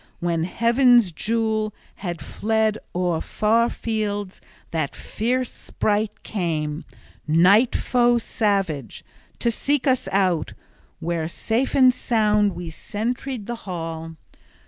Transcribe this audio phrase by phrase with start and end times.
[0.19, 6.85] When heaven's jewel had fled o'er far fields, that fierce sprite came,
[7.27, 9.05] night foe savage,
[9.37, 10.55] to seek us out
[10.99, 14.15] where safe and sound we sentried the hall.